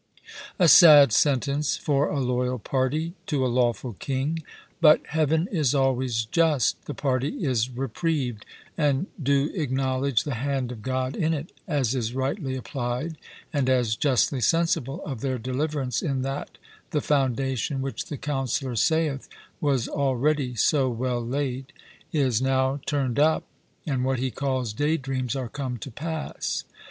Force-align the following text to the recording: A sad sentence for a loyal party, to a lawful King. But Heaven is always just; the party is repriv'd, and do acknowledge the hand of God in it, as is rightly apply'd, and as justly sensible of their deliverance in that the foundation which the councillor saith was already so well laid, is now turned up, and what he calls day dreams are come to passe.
A 0.57 0.67
sad 0.67 1.11
sentence 1.13 1.77
for 1.77 2.09
a 2.09 2.19
loyal 2.19 2.57
party, 2.57 3.13
to 3.27 3.45
a 3.45 3.45
lawful 3.45 3.93
King. 3.93 4.41
But 4.81 5.05
Heaven 5.09 5.47
is 5.51 5.75
always 5.75 6.25
just; 6.25 6.85
the 6.85 6.95
party 6.95 7.45
is 7.45 7.69
repriv'd, 7.69 8.43
and 8.75 9.05
do 9.21 9.51
acknowledge 9.53 10.23
the 10.23 10.33
hand 10.33 10.71
of 10.71 10.81
God 10.81 11.15
in 11.15 11.35
it, 11.35 11.51
as 11.67 11.93
is 11.93 12.15
rightly 12.15 12.55
apply'd, 12.55 13.15
and 13.53 13.69
as 13.69 13.95
justly 13.95 14.41
sensible 14.41 15.05
of 15.05 15.21
their 15.21 15.37
deliverance 15.37 16.01
in 16.01 16.23
that 16.23 16.57
the 16.89 17.01
foundation 17.01 17.79
which 17.79 18.05
the 18.05 18.17
councillor 18.17 18.75
saith 18.75 19.29
was 19.59 19.87
already 19.87 20.55
so 20.55 20.89
well 20.89 21.23
laid, 21.23 21.73
is 22.11 22.41
now 22.41 22.79
turned 22.87 23.19
up, 23.19 23.43
and 23.85 24.03
what 24.03 24.17
he 24.17 24.31
calls 24.31 24.73
day 24.73 24.97
dreams 24.97 25.35
are 25.35 25.47
come 25.47 25.77
to 25.77 25.91
passe. 25.91 26.63